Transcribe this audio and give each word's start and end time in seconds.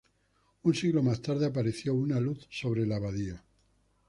Un 0.63 0.73
siglo 0.73 1.03
más 1.03 1.21
tarde, 1.21 1.45
apareció 1.45 1.93
una 1.93 2.19
luz 2.19 2.47
sobre 2.49 2.87
la 2.87 2.95
abadía. 2.95 3.43